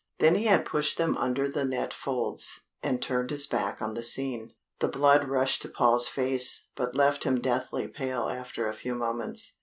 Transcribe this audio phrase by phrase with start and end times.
[0.17, 4.01] Then he had pushed them under the net folds, and turned his back on the
[4.01, 4.51] scene.
[4.79, 9.57] The blood rushed to Paul's face, but left him deathly pale after a few moments.